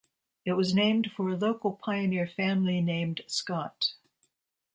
It 0.45 0.53
was 0.53 0.73
named 0.73 1.11
for 1.15 1.29
a 1.29 1.37
local 1.37 1.73
pioneer 1.73 2.25
family 2.25 2.81
named 2.81 3.21
Scott. 3.27 3.93